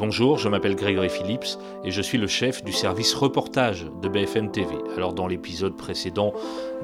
[0.00, 4.50] Bonjour, je m'appelle Grégory Phillips et je suis le chef du service reportage de BFM
[4.50, 4.74] TV.
[4.96, 6.32] Alors dans l'épisode précédent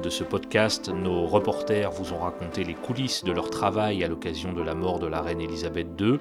[0.03, 4.53] de ce podcast, nos reporters vous ont raconté les coulisses de leur travail à l'occasion
[4.53, 6.19] de la mort de la reine Elisabeth II.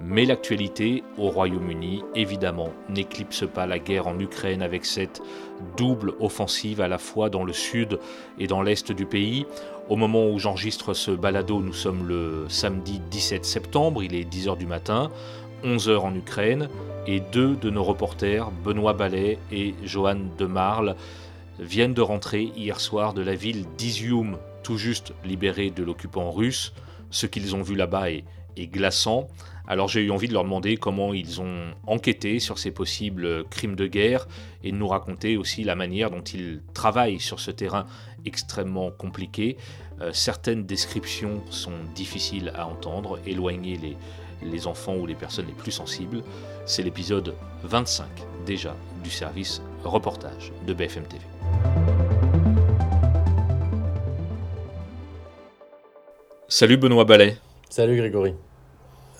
[0.00, 5.20] Mais l'actualité au Royaume-Uni, évidemment, n'éclipse pas la guerre en Ukraine avec cette
[5.76, 7.98] double offensive à la fois dans le sud
[8.38, 9.44] et dans l'est du pays.
[9.88, 14.56] Au moment où j'enregistre ce balado, nous sommes le samedi 17 septembre, il est 10h
[14.56, 15.10] du matin.
[15.64, 16.68] 11 heures en Ukraine,
[17.06, 20.94] et deux de nos reporters, Benoît Ballet et Johan Demarle,
[21.58, 26.72] viennent de rentrer hier soir de la ville d'Izium, tout juste libérée de l'occupant russe.
[27.10, 28.24] Ce qu'ils ont vu là-bas est,
[28.58, 29.28] glaçant.
[29.68, 33.76] Alors j'ai eu envie de leur demander comment ils ont enquêté sur ces possibles crimes
[33.76, 34.26] de guerre
[34.64, 37.86] et de nous raconter aussi la manière dont ils travaillent sur ce terrain
[38.24, 39.56] extrêmement compliqué.
[40.00, 43.96] Euh, certaines descriptions sont difficiles à entendre, éloigner les,
[44.42, 46.22] les enfants ou les personnes les plus sensibles.
[46.66, 48.06] C'est l'épisode 25
[48.46, 51.22] déjà du service reportage de BFM TV.
[56.48, 57.36] Salut Benoît Ballet.
[57.68, 58.34] Salut Grégory.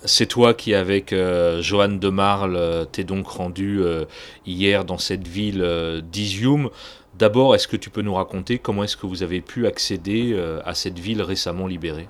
[0.05, 4.05] C'est toi qui, avec euh, Johan de Marle, euh, t'es donc rendu euh,
[4.47, 6.71] hier dans cette ville d'Izium.
[7.19, 10.75] D'abord, est-ce que tu peux nous raconter comment est-ce que vous avez pu accéder à
[10.75, 12.09] cette ville récemment libérée?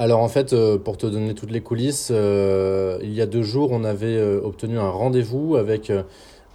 [0.00, 3.42] Alors en fait, euh, pour te donner toutes les coulisses, euh, il y a deux
[3.42, 5.92] jours, on avait euh, obtenu un rendez-vous avec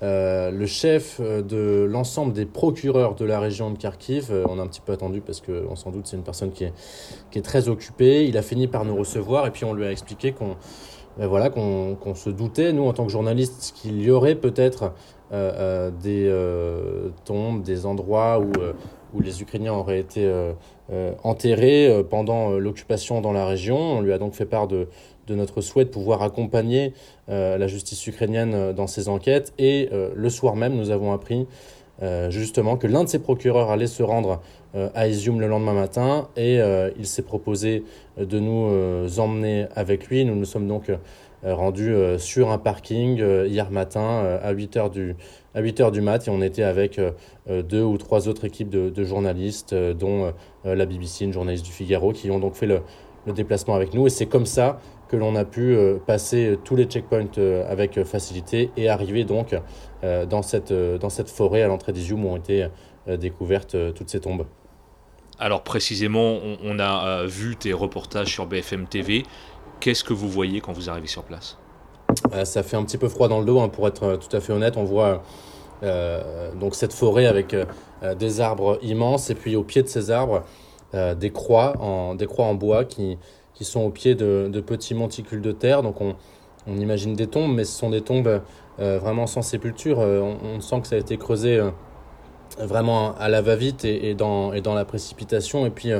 [0.01, 4.31] le chef de l'ensemble des procureurs de la région de Kharkiv.
[4.49, 7.41] on a un petit peu attendu parce qu'on s'en doute c'est une personne qui est,
[7.41, 8.25] très occupée.
[8.25, 10.55] Il a fini par nous recevoir et puis on lui a expliqué qu'on
[11.17, 14.93] ben voilà, qu'on se doutait, nous en tant que journalistes, qu'il y aurait peut-être
[15.31, 16.33] des
[17.25, 18.51] tombes, des endroits où
[19.13, 20.53] où les Ukrainiens auraient été euh,
[20.91, 23.77] euh, enterrés euh, pendant l'occupation dans la région.
[23.77, 24.87] On lui a donc fait part de,
[25.27, 26.93] de notre souhait de pouvoir accompagner
[27.27, 29.53] la justice ukrainienne dans ses enquêtes.
[29.59, 31.45] Et le soir même, nous avons appris
[32.29, 34.41] justement que l'un de ses procureurs allait se rendre
[34.73, 36.59] à Izium le lendemain matin et
[36.97, 37.83] il s'est proposé
[38.17, 40.25] de nous emmener avec lui.
[40.25, 40.89] Nous nous sommes donc
[41.43, 45.15] rendus sur un parking hier matin à 8h du,
[45.53, 47.11] à 8h du mat et on était avec euh,
[47.49, 50.33] euh, deux ou trois autres équipes de, journalistes, euh, dont
[50.63, 52.81] la BBC, une journaliste du Figaro, qui ont donc fait le,
[53.27, 54.07] déplacement avec nous.
[54.07, 55.77] Et c'est comme ça que l'on a pu
[56.07, 57.37] passer tous les checkpoints
[57.69, 59.55] avec facilité et arriver donc
[60.01, 62.67] dans, cette, dans cette forêt à l'entrée des où ont été
[63.07, 64.45] découvertes toutes ces tombes.
[65.37, 69.23] Alors précisément, on, a vu tes reportages sur BFM TV.
[69.79, 71.57] Qu'est-ce que vous voyez quand vous arrivez sur place?
[72.43, 74.51] Ça fait un petit peu froid dans le dos, hein, pour être tout à fait
[74.51, 74.75] honnête.
[74.77, 75.23] On voit
[75.83, 77.65] euh, donc cette forêt avec euh,
[78.15, 80.43] des arbres immenses et puis au pied de ces arbres
[80.93, 83.17] euh, des croix en des croix en bois qui
[83.53, 85.81] qui sont au pied de, petits monticules de terre.
[85.81, 86.15] Donc on,
[86.67, 88.41] on, imagine des tombes, mais ce sont des tombes
[88.77, 89.99] vraiment sans sépulture.
[89.99, 91.61] On, sent que ça a été creusé
[92.57, 95.65] vraiment à la va-vite et, et, dans, et dans la précipitation.
[95.65, 95.91] Et puis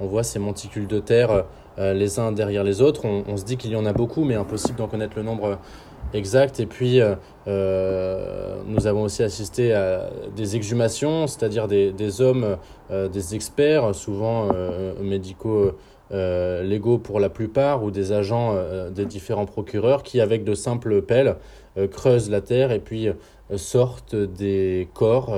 [0.00, 1.46] on voit ces monticules de terre
[1.78, 3.04] les uns derrière les autres.
[3.04, 5.58] On, se dit qu'il y en a beaucoup, mais impossible d'en connaître le nombre
[6.14, 6.58] Exact.
[6.58, 7.16] Et puis, euh,
[7.46, 12.56] euh, nous avons aussi assisté à des exhumations, c'est-à-dire des, hommes,
[12.90, 14.48] euh, des experts, souvent
[15.02, 15.72] médicaux
[16.10, 18.56] légaux pour la plupart, ou des agents
[18.90, 21.36] des différents procureurs, qui, avec de simples pelles,
[21.90, 23.08] creusent la terre et puis
[23.56, 25.36] sortent des corps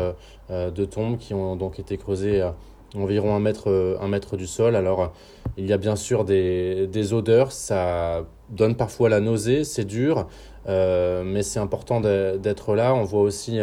[0.48, 2.48] de tombes qui ont donc été creusés
[2.94, 4.76] environ un mètre, un mètre du sol.
[4.76, 5.12] Alors,
[5.56, 10.26] il y a bien sûr des, des odeurs, ça donne parfois la nausée, c'est dur.
[10.68, 12.94] Euh, mais c'est important d'être là.
[12.94, 13.60] On voit aussi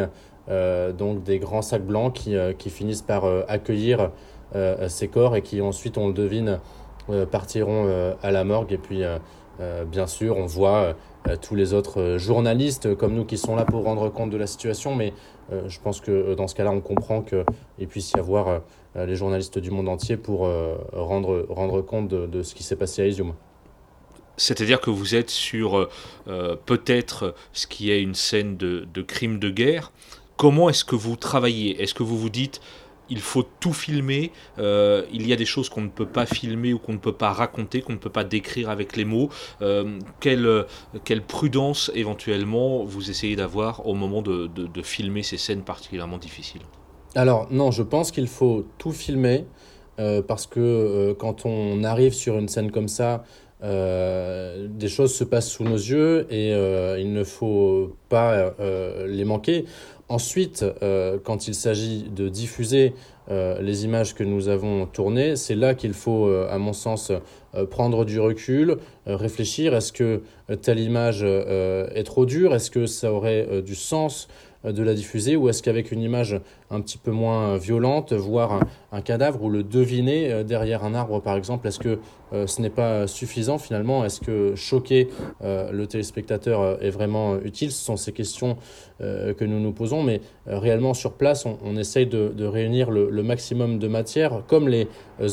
[0.49, 4.11] euh, donc des grands sacs blancs qui, euh, qui finissent par accueillir
[4.87, 6.59] ces corps et qui ensuite, on le devine,
[7.31, 8.71] partiront à la morgue.
[8.71, 9.03] Et puis,
[9.91, 10.95] bien sûr, on voit
[11.41, 14.95] tous les autres journalistes comme nous qui sont là pour rendre compte de la situation.
[14.95, 15.13] Mais
[15.51, 18.61] je pense que dans ce cas-là, on comprend qu'il puisse y avoir
[19.05, 20.49] les journalistes du monde entier pour
[20.93, 23.33] rendre, rendre compte de, ce qui s'est passé à Izium.
[24.37, 25.89] C'est-à-dire que vous êtes sur euh,
[26.27, 29.91] euh, peut-être ce qui est une scène de, crime de guerre.
[30.37, 31.81] Comment est-ce que vous travaillez?
[31.81, 32.61] Est-ce que vous vous dites
[33.09, 36.73] il faut tout filmer, euh, il y a des choses qu'on ne peut pas filmer
[36.73, 39.29] ou qu'on ne peut pas raconter, qu'on ne peut pas décrire avec les mots.
[40.19, 40.65] quelle,
[41.05, 46.63] quelle, prudence éventuellement vous essayez d'avoir au moment de, de, filmer ces scènes particulièrement difficiles?
[47.17, 49.45] Alors non, je pense qu'il faut tout filmer
[50.27, 53.23] parce que quand on arrive sur une scène comme ça,
[53.63, 59.07] euh, des choses se passent sous nos yeux et euh, il ne faut pas euh,
[59.07, 59.65] les manquer.
[60.09, 60.63] ensuite,
[61.25, 62.93] quand il s'agit de diffuser
[63.29, 67.11] les images que nous avons tournées, c'est là qu'il faut, à mon sens,
[67.69, 69.75] prendre du recul, réfléchir.
[69.75, 70.21] Est-ce que
[70.61, 72.55] telle image est trop dure?
[72.55, 74.29] Est-ce que ça aurait du sens
[74.63, 75.35] de la diffuser?
[75.35, 78.59] Ou est-ce qu'avec une image un petit peu moins violente, voir
[78.91, 81.99] un, cadavre ou le deviner euh, derrière un arbre par exemple, est-ce que
[82.33, 84.03] euh, ce n'est pas suffisant finalement?
[84.03, 85.07] Est-ce que choquer
[85.43, 87.71] euh, le téléspectateur est vraiment utile?
[87.71, 88.57] Ce sont ces questions
[88.99, 93.87] que nous nous posons, mais réellement sur place, on, essaye de, réunir le, maximum de
[93.87, 94.87] matière, comme les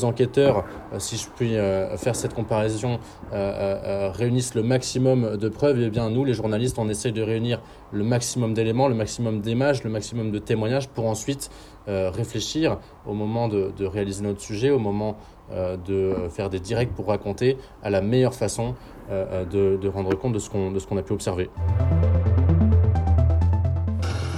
[0.05, 0.67] enquêteurs,
[0.99, 1.55] si je puis
[1.97, 2.99] faire cette comparaison,
[3.33, 7.63] réunissent le maximum de preuves, et eh bien nous, les journalistes, on essaye de réunir
[7.91, 11.51] le maximum d'éléments, le maximum d'images, le maximum de témoignages pour ensuite ensuite
[11.89, 15.17] euh, réfléchir au moment de, réaliser notre sujet, au moment
[15.53, 18.75] euh, de faire des directs pour raconter à la meilleure façon
[19.11, 21.51] euh, de, rendre compte de ce qu'on a pu observer.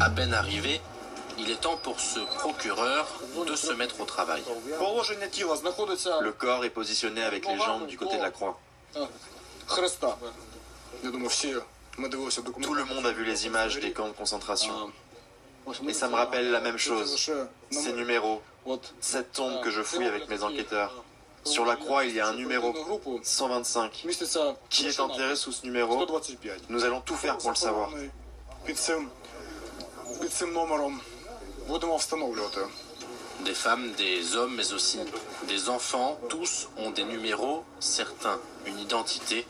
[0.01, 0.81] À peine arrivé,
[1.41, 3.09] il est temps pour ce procureur
[3.49, 4.43] de se mettre au travail.
[6.21, 8.61] Le corps est positionné avec les jambes du côté de la croix.
[12.63, 14.73] Tout le monde a vu les images des camps de concentration.
[15.89, 17.31] Et ça me rappelle la même chose.
[17.71, 18.43] Ces numéros,
[19.01, 21.05] cette tombe que je fouille avec mes enquêteurs.
[21.45, 22.75] Sur la croix, il y a un numéro
[23.23, 24.05] 125.
[24.69, 26.05] Qui est enterré sous ce numéro?
[26.69, 27.91] Nous allons tout faire pour le savoir.
[33.45, 34.99] Des femmes, des hommes, mais aussi
[35.47, 39.47] des enfants, tous ont des numéros, certains une identité.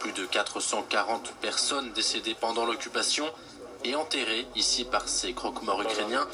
[0.00, 3.24] Plus de 440 personnes décédées pendant l'occupation
[3.84, 6.26] et enterré ici par ces croque-morts ukrainiens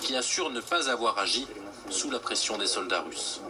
[0.00, 1.46] qui assurent ne pas avoir agi
[1.90, 3.40] sous la pression des soldats russes.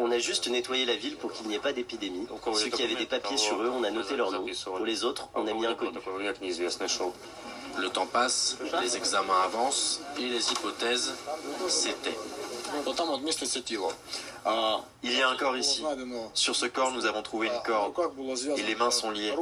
[0.00, 2.26] On a juste nettoyé la ville pour qu'il n'y ait pas d'épidémie.
[2.54, 4.44] Ceux qui avaient des papiers sur eux, on a noté leur nom.
[4.64, 5.98] Pour les autres, on a mis un code.
[7.76, 11.14] Le temps passe, les examens avancent et les hypothèses
[11.68, 12.16] s'étaient.
[15.02, 15.82] Il y a un corps ici.
[16.34, 17.94] Sur ce corps, nous avons trouvé une corde
[18.56, 19.32] et les mains sont liées.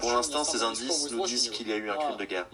[0.00, 2.46] Pour l'instant, ces indices nous disent qu'il y a eu un crime de guerre.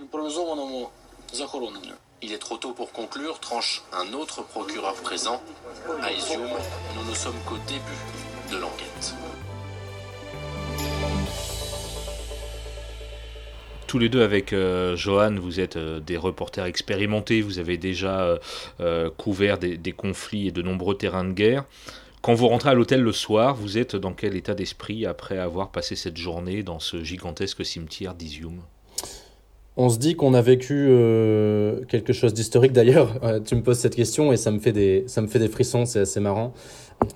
[2.22, 5.42] Il est trop tôt pour conclure, tranche un autre procureur présent.
[6.02, 6.48] À Izium,
[6.94, 8.00] nous ne sommes qu'au début
[8.50, 9.14] de l'enquête.
[13.94, 18.41] Tous les deux avec euh, Johan, vous êtes euh, des reporters expérimentés, vous avez déjà
[18.81, 21.64] euh, couvert des, conflits et de nombreux terrains de guerre.
[22.20, 25.70] Quand vous rentrez à l'hôtel le soir, vous êtes dans quel état d'esprit après avoir
[25.70, 28.62] passé cette journée dans ce gigantesque cimetière d'Izium?
[29.76, 30.88] On se dit qu'on a vécu
[31.88, 33.20] quelque chose d'historique d'ailleurs.
[33.44, 35.85] tu me poses cette question et ça me fait des, ça me fait des frissons,
[35.85, 36.52] c'est assez marrant.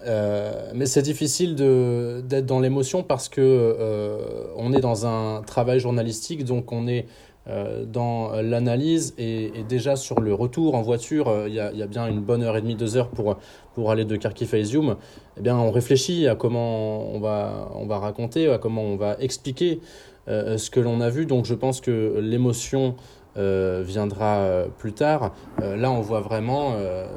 [0.04, 4.18] Euh, mais c'est difficile d'être dans l'émotion parce que euh,
[4.56, 7.06] on est dans un travail journalistique, donc on est
[7.48, 12.20] euh, dans l'analyse et, déjà sur le retour en voiture, il y, a bien une
[12.20, 13.36] bonne heure et demie, deux heures pour,
[13.74, 14.96] pour aller de Kharkiv à Izium.
[15.38, 19.16] Eh bien, on réfléchit à comment on va, on va raconter, à comment on va
[19.20, 19.80] expliquer
[20.26, 21.24] ce que l'on a vu.
[21.24, 22.96] Donc, je pense que l'émotion
[23.38, 25.32] euh, viendra euh, plus tard.
[25.62, 26.72] Euh, là, on voit vraiment,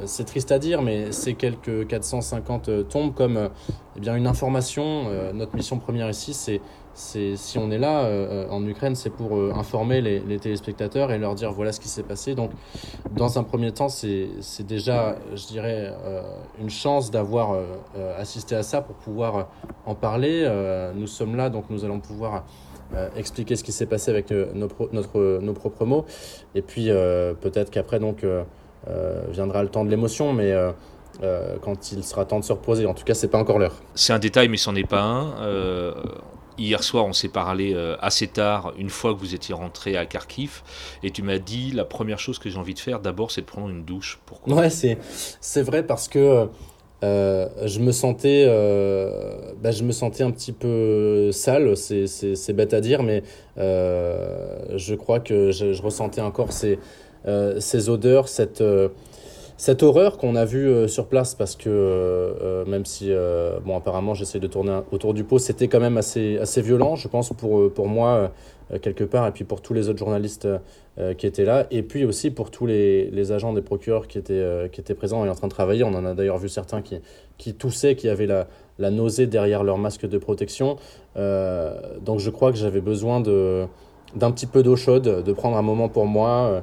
[0.05, 3.49] c'est triste à dire, mais c'est quelques 450 tombes comme
[3.95, 5.05] eh bien, une information.
[5.33, 6.61] notre mission première ici, c'est
[6.93, 8.05] si on est là
[8.49, 12.03] en Ukraine, c'est pour informer les, les, téléspectateurs et leur dire voilà ce qui s'est
[12.03, 12.35] passé.
[12.35, 12.51] Donc,
[13.11, 14.29] dans un premier temps, c'est
[14.67, 15.93] déjà, je dirais,
[16.59, 17.57] une chance d'avoir
[18.17, 19.47] assisté à ça pour pouvoir
[19.85, 20.47] en parler.
[20.95, 22.43] nous sommes là, donc nous allons pouvoir
[23.15, 26.05] expliquer ce qui s'est passé avec euh, nos, notre, nos propres mots.
[26.55, 28.25] Et puis euh, peut-être qu'après donc
[29.29, 30.53] viendra le temps de l'émotion, mais
[31.61, 32.85] quand il sera temps de se reposer.
[32.85, 33.75] En tout cas, c'est pas encore l'heure.
[33.95, 35.93] C'est un détail, mais c'en est pas un.
[36.57, 40.61] Hier soir, on s'est parlé assez tard, une fois que vous étiez rentré à Kharkiv,
[41.01, 43.45] et tu m'as dit la première chose que j'ai envie de faire, d'abord, c'est de
[43.45, 44.19] prendre une douche.
[44.25, 44.55] Pourquoi?
[44.55, 44.97] Ouais, c'est,
[45.39, 46.47] c'est vrai parce que
[47.03, 49.09] euh, je me sentais euh,
[49.61, 53.23] bah, je me sentais un petit peu sale c'est, c'est, c'est bête à dire mais
[53.57, 56.77] euh, je crois que je, je ressentais encore ces,
[57.25, 58.63] euh, ces odeurs cette
[59.61, 63.11] cette horreur qu'on a vue sur place parce que même si
[63.63, 67.07] bon apparemment j'essaie de tourner autour du pot c'était quand même assez assez violent je
[67.07, 68.31] pense pour pour moi
[68.81, 70.47] quelque part et puis pour tous les autres journalistes
[70.99, 74.17] euh, qui étaient là, et puis aussi pour tous les, les agents des procureurs qui
[74.17, 75.85] étaient, euh, qui étaient présents et en train de travailler.
[75.85, 76.99] On en a d'ailleurs vu certains qui,
[77.37, 80.75] qui toussaient, qui avaient la, la nausée derrière leur masque de protection.
[81.15, 85.61] Euh, donc je crois que j'avais besoin d'un petit peu d'eau chaude, de prendre un
[85.61, 86.61] moment pour moi,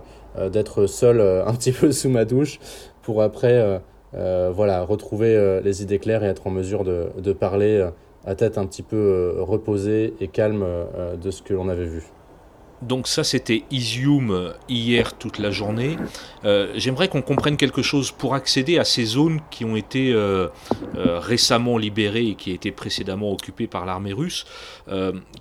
[0.51, 2.59] d'être seul un petit peu sous ma douche,
[3.03, 3.81] pour après
[4.13, 7.89] voilà, retrouver les idées claires et être en mesure de, de parler
[8.25, 10.65] à tête un petit peu reposée et calme
[11.21, 12.05] de ce que l'on avait vu.
[12.83, 15.97] Donc ça c'était Isium euh, hier toute la journée.
[16.45, 20.49] Euh, j'aimerais qu'on comprenne quelque chose pour accéder à ces zones qui ont été euh,
[20.95, 24.47] récemment libérées et qui étaient précédemment occupées par l'armée russe.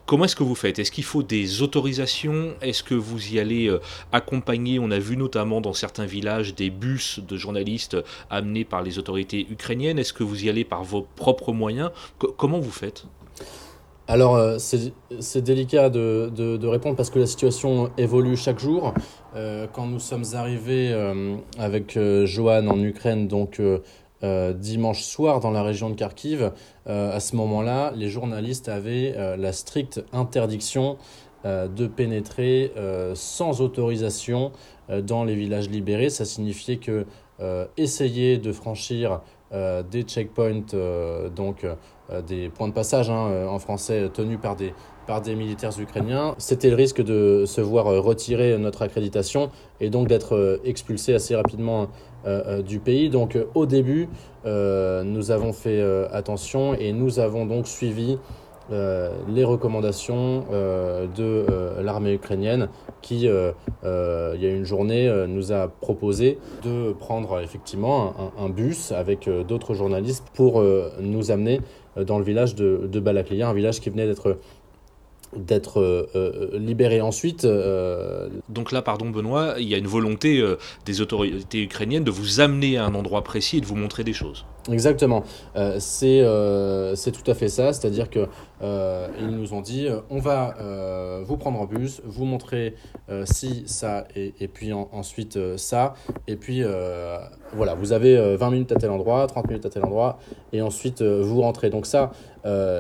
[0.06, 0.80] comment est-ce que vous faites?
[0.80, 2.56] Est-ce qu'il faut des autorisations?
[2.62, 3.72] Est-ce que vous y allez
[4.12, 4.80] accompagner?
[4.80, 7.98] On a vu notamment dans certains villages des bus de journalistes
[8.30, 10.00] amenés par les autorités ukrainiennes.
[10.00, 11.92] Est-ce que vous y allez par vos propres moyens?
[12.38, 13.06] Comment vous faites?
[14.10, 18.94] Alors, euh, c'est délicat de, de, répondre parce que la situation évolue chaque jour.
[19.36, 23.62] Euh, quand nous sommes arrivés euh, avec Johan en Ukraine, donc
[24.22, 26.52] dimanche soir dans la région de Kharkiv,
[26.88, 30.98] à ce moment-là, les journalistes avaient la stricte interdiction
[31.46, 32.72] de pénétrer
[33.14, 34.52] sans autorisation
[35.04, 36.10] dans les villages libérés.
[36.10, 37.06] Ça signifiait que
[37.78, 39.22] essayer de franchir
[39.52, 40.66] des checkpoints,
[41.36, 41.64] donc
[42.28, 44.74] des points de passage hein, euh, en français tenus par des,
[45.06, 49.90] par des militaires ukrainiens, c'était le risque de se voir euh, retirer notre accréditation et
[49.90, 51.88] donc d'être expulsé assez rapidement
[52.66, 53.10] du pays.
[53.10, 54.10] Donc au début,
[54.44, 58.18] nous avons fait attention et nous avons donc suivi
[58.70, 61.46] les recommandations de
[61.82, 62.70] l'armée ukrainienne
[63.02, 69.30] qui, il y a une journée, nous a proposé de prendre effectivement un, bus avec
[69.48, 70.62] d'autres journalistes pour
[71.00, 71.62] nous amener
[71.98, 74.38] euh, dans le village de, de Balaklia, un village qui venait d'être
[75.36, 77.48] d'être euh, euh, libéré ensuite.
[78.50, 80.44] Donc là, pardon Benoît, il y a une volonté
[80.86, 84.14] des autorités ukrainiennes de vous amener à un endroit précis et de vous montrer des
[84.14, 84.46] choses.
[84.72, 85.24] Exactement,
[85.80, 86.24] c'est
[86.96, 88.28] c'est tout à fait ça, c'est-à-dire que
[88.62, 90.56] ils nous ont dit on va
[91.26, 92.76] vous prendre en bus, vous montrer
[93.26, 95.94] si ça et, et puis ensuite ça,
[96.28, 96.64] et puis
[97.54, 100.20] voilà, vous avez 20 minutes à tel endroit, 30 minutes à tel endroit,
[100.54, 101.70] et ensuite vous rentrez.
[101.70, 102.12] Donc ça,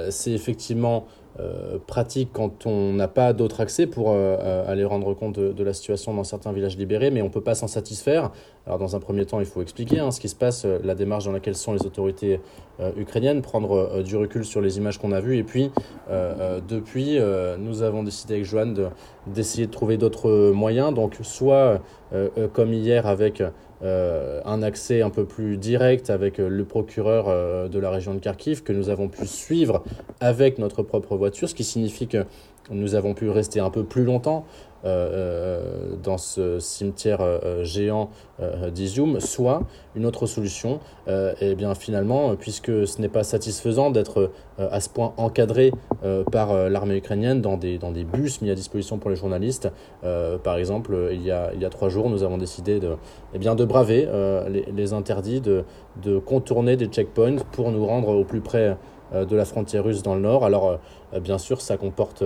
[0.10, 1.08] c'est effectivement
[1.40, 5.64] euh, pratique quand on n'a pas d'autre accès pour euh, euh, aller rendre compte de,
[5.64, 8.32] la situation dans certains villages libérés, mais on ne peut pas s'en satisfaire.
[8.66, 11.26] Alors dans un premier temps, il faut expliquer hein, ce qui se passe, la démarche
[11.26, 12.40] dans laquelle sont les autorités
[12.98, 15.72] ukrainiennes, prendre du recul sur les images qu'on a vues, et puis
[16.68, 17.18] depuis,
[17.60, 18.90] nous avons décidé avec Joanne
[19.26, 21.80] d'essayer de, trouver d'autres moyens, donc soit
[22.54, 23.42] comme hier avec
[23.84, 28.16] euh, un accès un peu plus direct avec euh, le procureur euh, de la région
[28.16, 29.84] de Kharkiv que nous avons pu suivre
[30.20, 32.26] avec notre propre voiture, ce qui signifie que
[32.72, 34.46] nous avons pu rester un peu plus longtemps
[34.86, 38.10] euh, euh, dans ce cimetière euh, géant
[38.72, 39.64] d'Izium, soit
[39.96, 40.80] une autre solution,
[41.42, 44.30] et bien finalement, puisque ce n'est pas satisfaisant d'être
[44.60, 45.72] à ce point encadré
[46.32, 49.72] par l'armée ukrainienne dans des, dans des bus mis à disposition pour les journalistes,
[50.44, 52.92] par exemple, il y, a, il y a trois jours, nous avons décidé de,
[53.34, 54.08] eh bien, de braver
[54.48, 55.64] les, les, interdits, de,
[56.04, 58.78] de contourner des checkpoints pour nous rendre au plus près
[59.16, 60.46] de la frontière russe dans le nord.
[60.46, 60.78] Alors,
[61.22, 62.24] bien sûr, ça comporte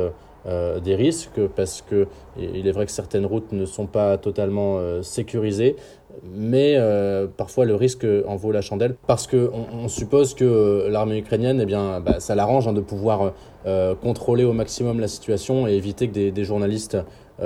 [0.47, 4.77] euh, des risques parce que il est vrai que certaines routes ne sont pas totalement
[4.79, 5.75] euh, sécurisées,
[6.23, 11.19] mais euh, parfois le risque en vaut la chandelle parce qu'on on suppose que l'armée
[11.19, 13.33] ukrainienne, eh bien, bah, ça l'arrange hein, de pouvoir
[14.01, 16.97] contrôler au maximum la situation et éviter que des, des journalistes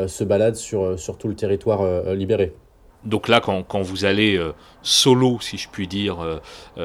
[0.07, 2.53] se baladent sur, sur tout le territoire libéré.
[3.05, 4.39] Donc là, quand, vous allez
[4.81, 6.41] solo, si je puis dire,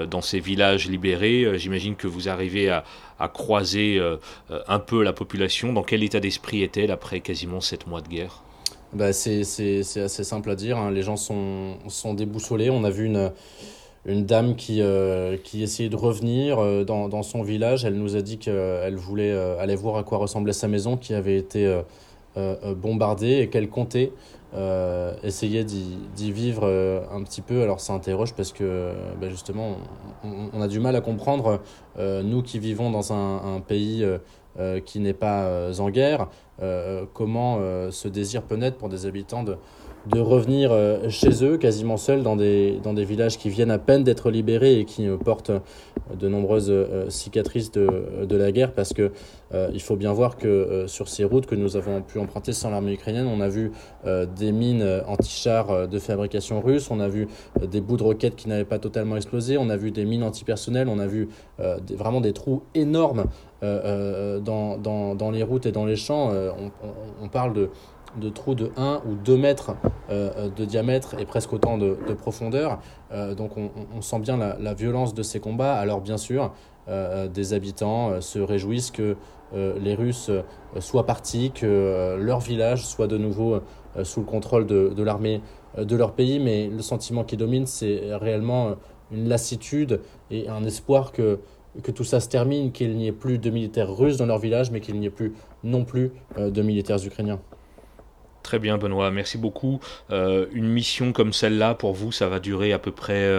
[0.09, 4.17] dans ces villages libérés, j'imagine que vous arrivez à, croiser euh,
[4.50, 8.09] euh, un peu la population Dans quel état d'esprit est-elle après quasiment sept mois de
[8.09, 8.43] guerre?
[8.93, 10.79] Bah, C'est assez simple à dire.
[10.79, 10.91] Hein.
[10.91, 12.71] Les gens sont, sont déboussolés.
[12.71, 13.31] On a vu une,
[14.07, 17.85] une dame qui, euh, qui essayait de revenir dans, dans, son village.
[17.85, 21.37] Elle nous a dit qu'elle voulait aller voir à quoi ressemblait sa maison qui avait
[21.37, 21.81] été
[22.37, 24.13] bombardée et qu'elle comptait
[24.53, 27.63] euh, essayer d'y vivre euh, un petit peu.
[27.63, 29.77] Alors ça interroge parce que bah, justement
[30.25, 31.61] on, a du mal à comprendre,
[31.99, 34.05] euh, nous qui vivons dans un pays
[34.85, 36.27] qui n'est pas en guerre,
[37.15, 37.59] comment
[37.91, 39.57] ce désir peut naître pour des habitants de,
[40.07, 43.78] de revenir euh, chez eux, quasiment seuls, dans des, dans des villages qui viennent à
[43.78, 45.61] peine d'être libérés et qui euh, portent euh,
[46.19, 46.73] de nombreuses
[47.09, 49.12] cicatrices de, de la guerre, parce que
[49.73, 52.92] il faut bien voir que sur ces routes que nous avons pu emprunter sans l'armée
[52.95, 53.71] ukrainienne, on a vu
[54.04, 57.28] des mines anti-chars de fabrication russe, on a vu
[57.61, 60.88] des bouts de roquettes qui n'avaient pas totalement explosé, on a vu des mines antipersonnelles,
[60.88, 61.28] on a vu
[61.97, 63.26] vraiment des trous énormes
[63.62, 66.30] dans, dans, dans, les routes et dans les champs.
[66.33, 66.71] on,
[67.23, 67.71] on parle de
[68.17, 69.73] de trous de 1 ou 2 mètres
[70.11, 72.81] euh, euh, de diamètre et presque autant de, profondeur.
[73.12, 75.75] Euh, donc on, sent bien la, violence de ces combats.
[75.75, 76.52] Alors bien sûr,
[77.33, 79.17] des habitants se réjouissent que
[79.52, 80.31] les Russes
[80.81, 83.61] soient partis, que leur village soit de nouveau
[84.02, 85.40] sous le contrôle de, l'armée
[85.79, 88.75] de leur pays, mais le sentiment qui domine, c'est réellement
[89.12, 90.00] une lassitude
[90.33, 91.38] et un espoir que
[91.95, 94.81] tout ça se termine, qu'il n'y ait plus de militaires russes dans leur village, mais
[94.81, 97.38] qu'il n'y ait plus non plus de militaires ukrainiens.
[98.42, 99.80] Très bien, Benoît, merci beaucoup.
[100.11, 103.30] une mission comme celle-là, pour vous, ça va durer à peu près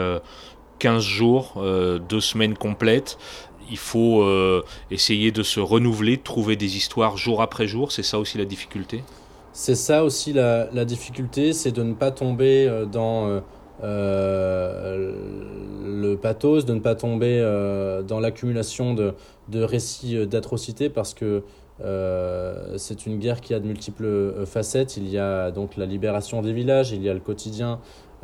[0.79, 1.63] 15 jours,
[2.07, 3.17] deux semaines complètes
[3.71, 7.91] il faut euh, essayer de se renouveler, de trouver des histoires jour après jour.
[7.91, 9.03] C'est ça aussi la difficulté?
[9.53, 13.41] C'est ça aussi la, difficulté, c'est de ne pas tomber euh, dans
[13.83, 15.15] euh,
[15.83, 17.39] le pathos, de ne pas tomber
[18.07, 19.13] dans l'accumulation de,
[19.47, 21.43] de, récits d'atrocités parce que
[22.77, 24.97] c'est une guerre qui a de multiples facettes.
[24.97, 27.79] Il y a donc la libération des villages, il y a le quotidien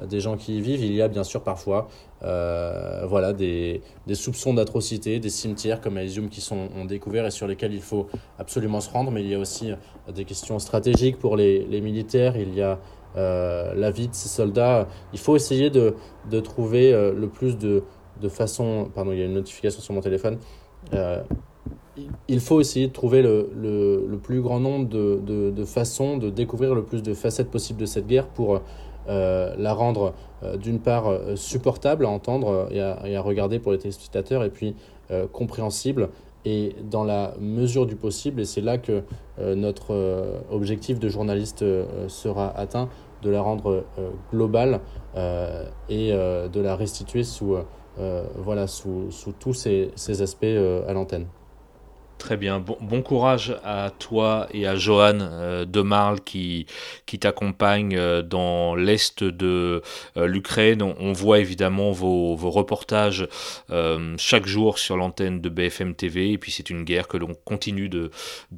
[0.06, 0.84] des gens qui y vivent.
[0.84, 1.88] Il y a bien sûr parfois
[2.24, 3.82] euh, voilà, des,
[4.14, 8.08] soupçons d'atrocité, des cimetières comme à qui sont découverts et sur lesquels il faut
[8.40, 12.36] absolument se rendre, mais il y a aussi euh, des questions stratégiques pour les, militaires,
[12.38, 12.80] il y a
[13.18, 14.88] euh, la vie de ces soldats.
[15.14, 15.96] Il faut essayer de,
[16.42, 17.84] trouver le plus de,
[18.22, 18.90] de façons...
[18.94, 20.38] Pardon, il y a une notification sur mon téléphone.
[22.28, 27.02] Il faut essayer de trouver le, plus grand nombre de, façons de découvrir le plus
[27.02, 28.62] de facettes possibles de cette guerre pour
[29.10, 30.14] euh, la rendre
[30.44, 34.76] euh, d'une part euh, supportable à entendre et à, regarder pour les téléspectateurs et puis
[35.32, 36.10] compréhensible
[36.44, 39.04] et dans la mesure du possible, et c'est là que
[39.40, 39.96] notre
[40.52, 41.64] objectif de journaliste
[42.10, 42.90] sera atteint,
[43.22, 43.86] de la rendre
[44.32, 44.82] globale
[45.16, 47.56] et de la restituer sous,
[48.36, 51.28] voilà, sous, tous ces aspects à l'antenne.
[52.18, 52.60] Très bien.
[52.60, 56.66] Bon, courage à toi et à Johan euh, de Marle qui,
[57.06, 59.84] qui t'accompagne euh, dans l'est de
[60.18, 60.82] euh, l'Ukraine.
[60.82, 63.28] On, voit évidemment vos, vos reportages
[64.18, 66.32] chaque jour sur l'antenne de BFM TV.
[66.32, 68.10] Et puis c'est une guerre que l'on continue de,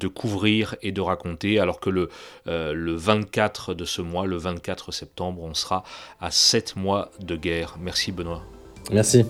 [0.08, 1.58] couvrir et de raconter.
[1.58, 2.08] Alors que le,
[2.46, 5.84] le 24 de ce mois, le 24 septembre, on sera
[6.20, 7.76] à 7 mois de guerre.
[7.80, 8.42] Merci Benoît.
[8.90, 9.24] Merci.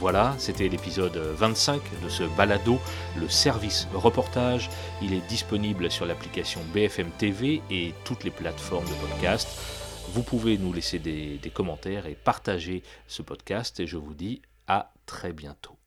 [0.00, 2.78] Voilà, c'était l'épisode 25 de ce balado,
[3.18, 4.70] le service reportage.
[5.02, 9.46] Il est disponible sur l'application BFM TV et toutes les plateformes de podcast.
[10.14, 14.90] Vous pouvez nous laisser des, commentaires et partager ce podcast et je vous dis à
[15.04, 15.79] très bientôt.